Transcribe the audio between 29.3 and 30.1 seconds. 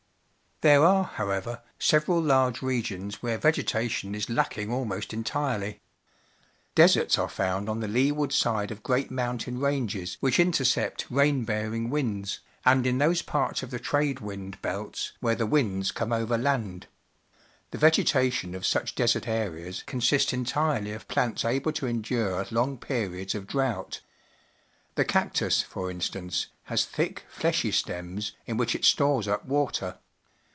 water.